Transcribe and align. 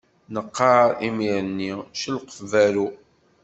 Neqqaṛ 0.33 0.87
imir-nni 1.07 1.73
celqef 1.99 2.37
berru. 2.51 2.87